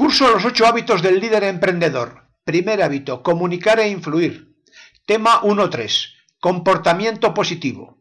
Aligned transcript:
Curso 0.00 0.30
los 0.30 0.46
ocho 0.46 0.66
hábitos 0.66 1.02
del 1.02 1.20
líder 1.20 1.44
emprendedor. 1.44 2.22
Primer 2.44 2.82
hábito, 2.82 3.22
comunicar 3.22 3.80
e 3.80 3.90
influir. 3.90 4.56
Tema 5.04 5.42
1.3. 5.42 6.14
Comportamiento 6.40 7.34
positivo. 7.34 7.98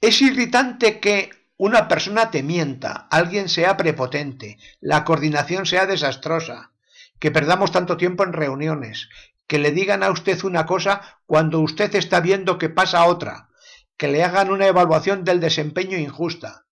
Es 0.00 0.22
irritante 0.22 1.00
que 1.00 1.30
una 1.56 1.88
persona 1.88 2.30
te 2.30 2.44
mienta, 2.44 3.08
alguien 3.10 3.48
sea 3.48 3.76
prepotente, 3.76 4.58
la 4.78 5.02
coordinación 5.02 5.66
sea 5.66 5.86
desastrosa, 5.86 6.70
que 7.18 7.32
perdamos 7.32 7.72
tanto 7.72 7.96
tiempo 7.96 8.22
en 8.22 8.32
reuniones, 8.32 9.08
que 9.48 9.58
le 9.58 9.72
digan 9.72 10.04
a 10.04 10.10
usted 10.12 10.44
una 10.44 10.66
cosa 10.66 11.18
cuando 11.26 11.58
usted 11.58 11.92
está 11.96 12.20
viendo 12.20 12.58
que 12.58 12.68
pasa 12.68 13.06
otra, 13.06 13.48
que 13.96 14.06
le 14.06 14.22
hagan 14.22 14.52
una 14.52 14.68
evaluación 14.68 15.24
del 15.24 15.40
desempeño 15.40 15.98
injusta, 15.98 16.66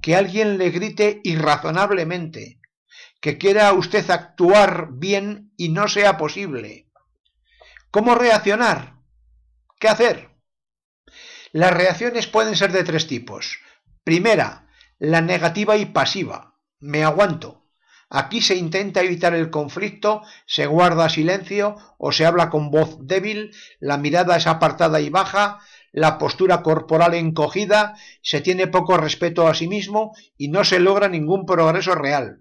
que 0.00 0.16
alguien 0.16 0.56
le 0.56 0.70
grite 0.70 1.20
irrazonablemente, 1.22 2.59
que 3.20 3.38
quiera 3.38 3.72
usted 3.72 4.08
actuar 4.10 4.88
bien 4.92 5.52
y 5.56 5.68
no 5.68 5.88
sea 5.88 6.16
posible. 6.16 6.90
¿Cómo 7.90 8.14
reaccionar? 8.14 8.94
¿Qué 9.78 9.88
hacer? 9.88 10.30
Las 11.52 11.74
reacciones 11.74 12.26
pueden 12.26 12.56
ser 12.56 12.72
de 12.72 12.84
tres 12.84 13.06
tipos. 13.06 13.58
Primera, 14.04 14.68
la 14.98 15.20
negativa 15.20 15.76
y 15.76 15.86
pasiva. 15.86 16.54
Me 16.78 17.04
aguanto. 17.04 17.66
Aquí 18.08 18.40
se 18.40 18.56
intenta 18.56 19.02
evitar 19.02 19.34
el 19.34 19.50
conflicto, 19.50 20.22
se 20.46 20.66
guarda 20.66 21.08
silencio 21.08 21.76
o 21.98 22.10
se 22.10 22.26
habla 22.26 22.50
con 22.50 22.70
voz 22.70 22.98
débil, 23.06 23.52
la 23.78 23.98
mirada 23.98 24.36
es 24.36 24.48
apartada 24.48 25.00
y 25.00 25.10
baja, 25.10 25.60
la 25.92 26.18
postura 26.18 26.62
corporal 26.62 27.14
encogida, 27.14 27.96
se 28.22 28.40
tiene 28.40 28.66
poco 28.66 28.96
respeto 28.96 29.46
a 29.46 29.54
sí 29.54 29.68
mismo 29.68 30.12
y 30.36 30.48
no 30.48 30.64
se 30.64 30.80
logra 30.80 31.08
ningún 31.08 31.46
progreso 31.46 31.94
real. 31.94 32.40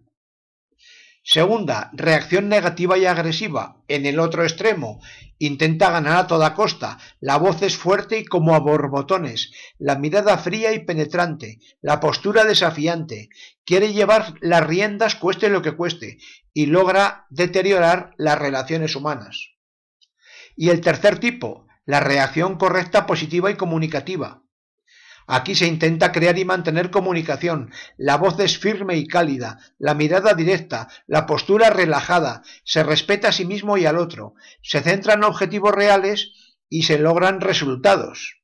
Segunda, 1.24 1.92
reacción 1.94 2.50
negativa 2.50 2.98
y 2.98 3.06
agresiva. 3.06 3.84
En 3.88 4.06
el 4.06 4.20
otro 4.20 4.44
extremo, 4.44 5.02
intenta 5.38 5.92
ganar 5.92 6.18
a 6.18 6.28
toda 6.28 6.54
costa. 6.54 6.98
La 7.20 7.38
voz 7.38 7.62
es 7.62 7.78
fuerte 7.78 8.20
y 8.20 8.26
como 8.26 8.56
a 8.56 8.60
borbotones. 8.60 9.52
La 9.78 9.98
mirada 9.98 10.38
fría 10.38 10.74
y 10.74 10.86
penetrante. 10.86 11.60
La 11.82 12.00
postura 12.00 12.46
desafiante. 12.46 13.30
Quiere 13.66 13.94
llevar 13.94 14.36
las 14.42 14.66
riendas 14.66 15.16
cueste 15.16 15.50
lo 15.50 15.62
que 15.62 15.76
cueste 15.76 16.18
y 16.54 16.66
logra 16.66 17.28
deteriorar 17.30 18.14
las 18.18 18.40
relaciones 18.40 18.96
humanas. 18.96 19.52
Y 20.56 20.70
el 20.70 20.82
tercer 20.82 21.20
tipo, 21.20 21.68
la 21.86 22.00
reacción 22.00 22.58
correcta, 22.58 23.06
positiva 23.06 23.52
y 23.52 23.56
comunicativa. 23.56 24.44
Aquí 25.32 25.54
se 25.54 25.68
intenta 25.68 26.12
crear 26.12 26.40
y 26.40 26.44
mantener 26.44 26.90
comunicación, 26.90 27.72
la 27.98 28.18
voz 28.18 28.40
es 28.40 28.58
firme 28.58 28.98
y 28.98 29.06
cálida, 29.06 29.60
la 29.78 29.94
mirada 29.94 30.34
directa, 30.34 30.88
la 31.06 31.28
postura 31.28 31.70
relajada, 31.70 32.42
se 32.64 32.82
respeta 32.82 33.28
a 33.28 33.32
sí 33.32 33.46
mismo 33.46 33.78
y 33.78 33.86
al 33.86 34.00
otro, 34.00 34.34
se 34.64 34.82
centra 34.82 35.14
en 35.14 35.24
objetivos 35.24 35.72
reales 35.72 36.32
y 36.68 36.82
se 36.82 36.98
logran 36.98 37.42
resultados. 37.42 38.38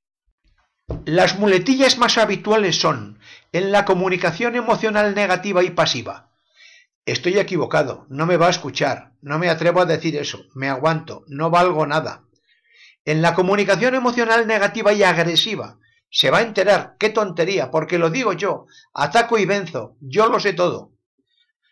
Las 1.06 1.40
muletillas 1.40 1.98
más 1.98 2.20
habituales 2.20 2.80
son 2.80 3.18
en 3.52 3.72
la 3.72 3.84
comunicación 3.84 4.56
emocional 4.56 5.16
negativa 5.16 5.64
y 5.64 5.72
pasiva. 5.72 6.34
Estoy 7.08 7.40
equivocado, 7.40 8.06
no 8.10 8.28
me 8.28 8.38
va 8.38 8.46
a 8.46 8.52
escuchar, 8.52 9.14
no 9.24 9.40
me 9.40 9.50
atrevo 9.50 9.82
a 9.82 9.86
decir 9.86 10.16
eso, 10.18 10.46
me 10.54 10.70
aguanto, 10.70 11.24
no 11.30 11.50
valgo 11.50 11.88
nada. 11.88 12.26
En 13.06 13.24
la 13.24 13.34
comunicación 13.34 13.96
emocional 13.96 14.46
negativa 14.46 14.94
y 14.94 15.02
agresiva, 15.02 15.80
se 16.16 16.32
va 16.32 16.38
a 16.38 16.44
enterar, 16.44 16.96
qué 16.98 17.10
tontería, 17.10 17.70
porque 17.70 17.98
lo 17.98 18.10
digo 18.10 18.32
yo, 18.32 18.68
ataco 18.94 19.38
y 19.38 19.46
venzo, 19.46 19.98
yo 20.00 20.28
lo 20.28 20.40
sé 20.40 20.54
todo. 20.54 20.94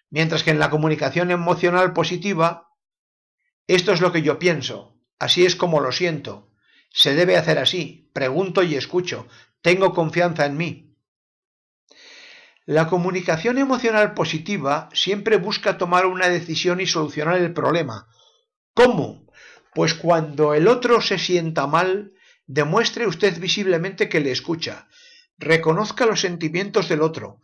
Mientras 0.09 0.43
que 0.43 0.51
en 0.51 0.59
la 0.59 0.69
comunicación 0.69 1.31
emocional 1.31 1.93
positiva, 1.93 2.67
esto 3.67 3.93
es 3.93 4.01
lo 4.01 4.11
que 4.11 4.21
yo 4.21 4.39
pienso, 4.39 4.99
así 5.17 5.45
es 5.45 5.55
como 5.55 5.79
lo 5.79 5.93
siento, 5.93 6.51
se 6.91 7.15
debe 7.15 7.37
hacer 7.37 7.57
así, 7.57 8.11
pregunto 8.11 8.63
y 8.63 8.75
escucho, 8.75 9.29
tengo 9.61 9.93
confianza 9.93 10.45
en 10.45 10.57
mí. 10.57 10.97
La 12.65 12.87
comunicación 12.87 13.57
emocional 13.57 14.13
positiva 14.13 14.89
siempre 14.91 15.37
busca 15.37 15.77
tomar 15.77 16.05
una 16.05 16.27
decisión 16.27 16.81
y 16.81 16.85
solucionar 16.85 17.37
el 17.37 17.53
problema. 17.53 18.09
¿Cómo? 18.73 19.25
Pues 19.73 19.93
cuando 19.93 20.53
el 20.53 20.67
otro 20.67 20.99
se 20.99 21.17
sienta 21.17 21.65
mal, 21.65 22.11
Demuestre 22.47 23.07
usted 23.07 23.39
visiblemente 23.39 24.09
que 24.09 24.19
le 24.19 24.31
escucha, 24.31 24.87
reconozca 25.37 26.05
los 26.05 26.21
sentimientos 26.21 26.89
del 26.89 27.01
otro, 27.01 27.39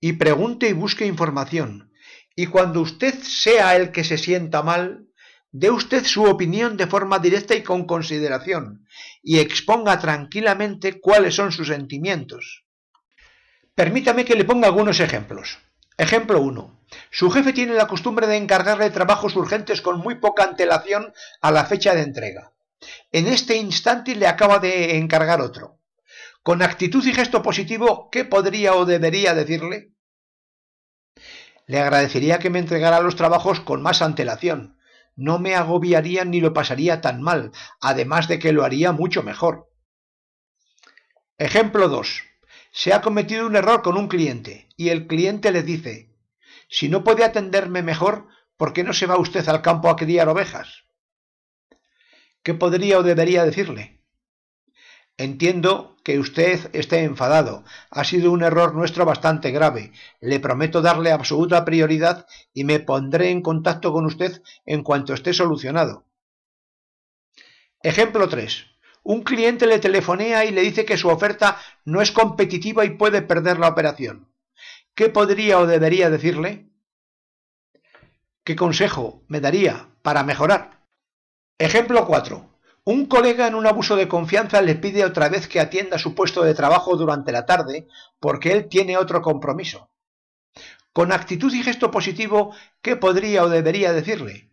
y 0.00 0.14
pregunte 0.14 0.68
y 0.68 0.72
busque 0.72 1.06
información. 1.06 1.92
Y 2.34 2.46
cuando 2.46 2.80
usted 2.80 3.14
sea 3.14 3.76
el 3.76 3.92
que 3.92 4.04
se 4.04 4.18
sienta 4.18 4.62
mal, 4.62 5.06
dé 5.52 5.70
usted 5.70 6.04
su 6.04 6.24
opinión 6.24 6.76
de 6.76 6.86
forma 6.86 7.18
directa 7.18 7.54
y 7.54 7.62
con 7.62 7.86
consideración, 7.86 8.86
y 9.22 9.38
exponga 9.38 9.98
tranquilamente 10.00 11.00
cuáles 11.00 11.34
son 11.34 11.52
sus 11.52 11.68
sentimientos. 11.68 12.64
Permítame 13.74 14.24
que 14.24 14.34
le 14.34 14.44
ponga 14.44 14.66
algunos 14.66 15.00
ejemplos. 15.00 15.58
Ejemplo 15.96 16.40
1. 16.40 16.80
Su 17.10 17.30
jefe 17.30 17.52
tiene 17.52 17.74
la 17.74 17.86
costumbre 17.86 18.26
de 18.26 18.36
encargarle 18.36 18.90
trabajos 18.90 19.34
urgentes 19.36 19.80
con 19.80 19.98
muy 20.00 20.16
poca 20.16 20.44
antelación 20.44 21.12
a 21.40 21.50
la 21.50 21.64
fecha 21.64 21.94
de 21.94 22.02
entrega. 22.02 22.51
En 23.10 23.26
este 23.26 23.56
instante 23.56 24.14
le 24.16 24.26
acaba 24.26 24.58
de 24.58 24.96
encargar 24.96 25.40
otro. 25.40 25.78
Con 26.42 26.62
actitud 26.62 27.04
y 27.06 27.14
gesto 27.14 27.42
positivo, 27.42 28.08
¿qué 28.10 28.24
podría 28.24 28.74
o 28.74 28.84
debería 28.84 29.34
decirle? 29.34 29.92
Le 31.66 31.80
agradecería 31.80 32.38
que 32.38 32.50
me 32.50 32.58
entregara 32.58 33.00
los 33.00 33.16
trabajos 33.16 33.60
con 33.60 33.82
más 33.82 34.02
antelación. 34.02 34.78
No 35.14 35.38
me 35.38 35.54
agobiaría 35.54 36.24
ni 36.24 36.40
lo 36.40 36.52
pasaría 36.52 37.00
tan 37.00 37.22
mal, 37.22 37.52
además 37.80 38.28
de 38.28 38.38
que 38.38 38.52
lo 38.52 38.64
haría 38.64 38.92
mucho 38.92 39.22
mejor. 39.22 39.70
Ejemplo 41.38 41.88
2. 41.88 42.22
Se 42.72 42.92
ha 42.92 43.02
cometido 43.02 43.46
un 43.46 43.56
error 43.56 43.82
con 43.82 43.96
un 43.96 44.08
cliente 44.08 44.68
y 44.76 44.88
el 44.88 45.06
cliente 45.06 45.52
le 45.52 45.62
dice, 45.62 46.10
si 46.68 46.88
no 46.88 47.04
puede 47.04 47.24
atenderme 47.24 47.82
mejor, 47.82 48.28
¿por 48.56 48.72
qué 48.72 48.82
no 48.82 48.94
se 48.94 49.06
va 49.06 49.18
usted 49.18 49.46
al 49.48 49.60
campo 49.60 49.90
a 49.90 49.96
criar 49.96 50.28
ovejas? 50.28 50.84
¿Qué 52.42 52.54
podría 52.54 52.98
o 52.98 53.02
debería 53.02 53.44
decirle? 53.44 54.02
Entiendo 55.16 55.96
que 56.02 56.18
usted 56.18 56.70
esté 56.72 57.04
enfadado. 57.04 57.64
Ha 57.90 58.02
sido 58.04 58.32
un 58.32 58.42
error 58.42 58.74
nuestro 58.74 59.04
bastante 59.04 59.52
grave. 59.52 59.92
Le 60.20 60.40
prometo 60.40 60.82
darle 60.82 61.12
absoluta 61.12 61.64
prioridad 61.64 62.26
y 62.52 62.64
me 62.64 62.80
pondré 62.80 63.30
en 63.30 63.42
contacto 63.42 63.92
con 63.92 64.06
usted 64.06 64.42
en 64.66 64.82
cuanto 64.82 65.14
esté 65.14 65.32
solucionado. 65.32 66.06
Ejemplo 67.82 68.28
3. 68.28 68.66
Un 69.04 69.22
cliente 69.22 69.66
le 69.66 69.78
telefonea 69.78 70.44
y 70.44 70.50
le 70.50 70.62
dice 70.62 70.84
que 70.84 70.96
su 70.96 71.08
oferta 71.08 71.58
no 71.84 72.00
es 72.00 72.10
competitiva 72.10 72.84
y 72.84 72.90
puede 72.90 73.22
perder 73.22 73.58
la 73.58 73.68
operación. 73.68 74.32
¿Qué 74.94 75.08
podría 75.08 75.58
o 75.58 75.66
debería 75.66 76.10
decirle? 76.10 76.68
¿Qué 78.44 78.56
consejo 78.56 79.22
me 79.28 79.40
daría 79.40 79.88
para 80.02 80.24
mejorar? 80.24 80.81
Ejemplo 81.62 82.04
4. 82.08 82.58
Un 82.86 83.06
colega 83.06 83.46
en 83.46 83.54
un 83.54 83.68
abuso 83.68 83.94
de 83.94 84.08
confianza 84.08 84.60
le 84.62 84.74
pide 84.74 85.04
otra 85.04 85.28
vez 85.28 85.46
que 85.46 85.60
atienda 85.60 85.96
su 85.96 86.12
puesto 86.12 86.42
de 86.42 86.54
trabajo 86.54 86.96
durante 86.96 87.30
la 87.30 87.46
tarde 87.46 87.86
porque 88.18 88.50
él 88.50 88.68
tiene 88.68 88.96
otro 88.96 89.22
compromiso. 89.22 89.88
Con 90.92 91.12
actitud 91.12 91.54
y 91.54 91.62
gesto 91.62 91.92
positivo, 91.92 92.52
¿qué 92.80 92.96
podría 92.96 93.44
o 93.44 93.48
debería 93.48 93.92
decirle? 93.92 94.50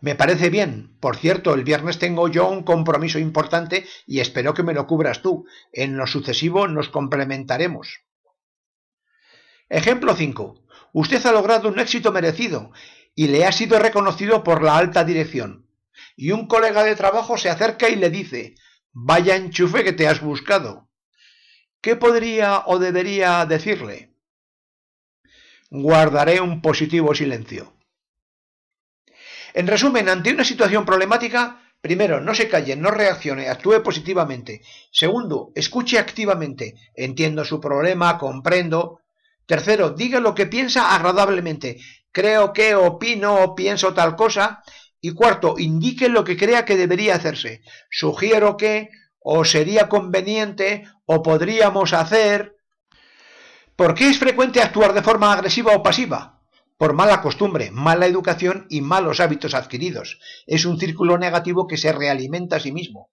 Me 0.00 0.14
parece 0.14 0.48
bien. 0.48 0.96
Por 1.00 1.16
cierto, 1.16 1.54
el 1.54 1.64
viernes 1.64 1.98
tengo 1.98 2.28
yo 2.28 2.48
un 2.48 2.62
compromiso 2.62 3.18
importante 3.18 3.84
y 4.06 4.20
espero 4.20 4.54
que 4.54 4.62
me 4.62 4.74
lo 4.74 4.86
cubras 4.86 5.22
tú. 5.22 5.44
En 5.72 5.96
lo 5.96 6.06
sucesivo 6.06 6.68
nos 6.68 6.88
complementaremos. 6.88 8.04
Ejemplo 9.68 10.14
5. 10.14 10.62
Usted 10.92 11.26
ha 11.26 11.32
logrado 11.32 11.68
un 11.68 11.80
éxito 11.80 12.12
merecido 12.12 12.70
y 13.18 13.26
le 13.26 13.44
ha 13.44 13.50
sido 13.50 13.80
reconocido 13.80 14.44
por 14.44 14.62
la 14.62 14.76
alta 14.76 15.02
dirección. 15.02 15.66
Y 16.14 16.30
un 16.30 16.46
colega 16.46 16.84
de 16.84 16.94
trabajo 16.94 17.36
se 17.36 17.50
acerca 17.50 17.88
y 17.88 17.96
le 17.96 18.10
dice, 18.10 18.54
vaya 18.92 19.34
enchufe 19.34 19.82
que 19.82 19.92
te 19.92 20.06
has 20.06 20.20
buscado. 20.20 20.88
¿Qué 21.80 21.96
podría 21.96 22.62
o 22.66 22.78
debería 22.78 23.44
decirle? 23.44 24.14
Guardaré 25.68 26.40
un 26.40 26.62
positivo 26.62 27.12
silencio. 27.12 27.74
En 29.52 29.66
resumen, 29.66 30.08
ante 30.08 30.32
una 30.32 30.44
situación 30.44 30.86
problemática, 30.86 31.60
primero, 31.80 32.20
no 32.20 32.36
se 32.36 32.48
calle, 32.48 32.76
no 32.76 32.92
reaccione, 32.92 33.48
actúe 33.48 33.82
positivamente. 33.82 34.62
Segundo, 34.92 35.50
escuche 35.56 35.98
activamente. 35.98 36.76
Entiendo 36.94 37.44
su 37.44 37.60
problema, 37.60 38.16
comprendo. 38.16 39.00
Tercero, 39.44 39.90
diga 39.90 40.20
lo 40.20 40.36
que 40.36 40.46
piensa 40.46 40.94
agradablemente 40.94 41.80
creo 42.12 42.52
que, 42.52 42.74
opino 42.74 43.36
o 43.42 43.54
pienso 43.54 43.94
tal 43.94 44.16
cosa. 44.16 44.62
Y 45.00 45.12
cuarto, 45.12 45.54
indique 45.58 46.08
lo 46.08 46.24
que 46.24 46.36
crea 46.36 46.64
que 46.64 46.76
debería 46.76 47.14
hacerse. 47.14 47.62
Sugiero 47.90 48.56
que, 48.56 48.90
o 49.20 49.44
sería 49.44 49.88
conveniente, 49.88 50.88
o 51.06 51.22
podríamos 51.22 51.92
hacer. 51.92 52.56
¿Por 53.76 53.94
qué 53.94 54.08
es 54.08 54.18
frecuente 54.18 54.60
actuar 54.60 54.92
de 54.92 55.02
forma 55.02 55.32
agresiva 55.32 55.72
o 55.72 55.82
pasiva? 55.82 56.38
por 56.78 56.92
mala 56.92 57.20
costumbre, 57.20 57.72
mala 57.72 58.06
educación 58.06 58.66
y 58.70 58.80
malos 58.80 59.18
hábitos 59.18 59.52
adquiridos. 59.52 60.20
Es 60.46 60.64
un 60.64 60.78
círculo 60.78 61.18
negativo 61.18 61.66
que 61.66 61.76
se 61.76 61.92
realimenta 61.92 62.56
a 62.56 62.60
sí 62.60 62.70
mismo. 62.70 63.10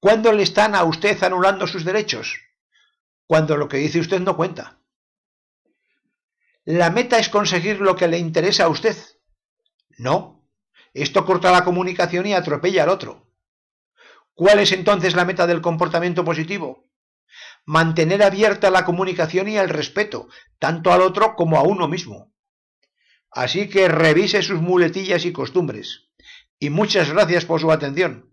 ¿Cuándo 0.00 0.32
le 0.32 0.42
están 0.42 0.74
a 0.74 0.82
usted 0.82 1.22
anulando 1.22 1.66
sus 1.66 1.84
derechos? 1.84 2.40
Cuando 3.26 3.56
lo 3.58 3.68
que 3.68 3.76
dice 3.76 4.00
usted 4.00 4.20
no 4.20 4.36
cuenta. 4.36 4.78
¿La 6.64 6.90
meta 6.90 7.18
es 7.18 7.28
conseguir 7.28 7.80
lo 7.80 7.96
que 7.96 8.06
le 8.06 8.18
interesa 8.18 8.64
a 8.64 8.68
usted? 8.68 8.96
No. 9.98 10.48
Esto 10.94 11.24
corta 11.24 11.50
la 11.50 11.64
comunicación 11.64 12.26
y 12.26 12.34
atropella 12.34 12.84
al 12.84 12.88
otro. 12.88 13.26
¿Cuál 14.34 14.60
es 14.60 14.72
entonces 14.72 15.14
la 15.14 15.24
meta 15.24 15.46
del 15.46 15.60
comportamiento 15.60 16.24
positivo? 16.24 16.88
Mantener 17.64 18.22
abierta 18.22 18.70
la 18.70 18.84
comunicación 18.84 19.48
y 19.48 19.56
el 19.56 19.68
respeto, 19.68 20.28
tanto 20.58 20.92
al 20.92 21.02
otro 21.02 21.34
como 21.34 21.58
a 21.58 21.62
uno 21.62 21.88
mismo. 21.88 22.32
Así 23.30 23.68
que 23.68 23.88
revise 23.88 24.42
sus 24.42 24.60
muletillas 24.60 25.24
y 25.24 25.32
costumbres. 25.32 26.10
Y 26.58 26.70
muchas 26.70 27.10
gracias 27.10 27.44
por 27.44 27.60
su 27.60 27.72
atención. 27.72 28.31